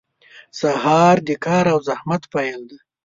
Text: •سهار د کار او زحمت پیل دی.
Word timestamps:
•سهار 0.59 1.15
د 1.27 1.29
کار 1.45 1.65
او 1.73 1.79
زحمت 1.87 2.23
پیل 2.33 2.59
دی. 2.69 2.77